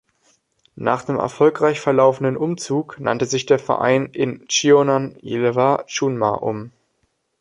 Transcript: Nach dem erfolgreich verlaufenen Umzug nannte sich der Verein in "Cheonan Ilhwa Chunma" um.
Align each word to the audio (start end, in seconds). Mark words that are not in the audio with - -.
Nach 0.77 1.03
dem 1.03 1.17
erfolgreich 1.19 1.79
verlaufenen 1.79 2.35
Umzug 2.35 2.99
nannte 2.99 3.27
sich 3.27 3.45
der 3.45 3.59
Verein 3.59 4.07
in 4.07 4.47
"Cheonan 4.47 5.15
Ilhwa 5.17 5.83
Chunma" 5.85 6.29
um. 6.31 6.71